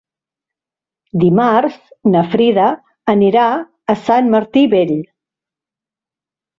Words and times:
Dimarts 1.23 1.75
na 2.15 2.25
Frida 2.33 2.67
anirà 3.17 3.47
a 3.97 4.01
Sant 4.09 4.35
Martí 4.35 4.69
Vell. 4.77 4.99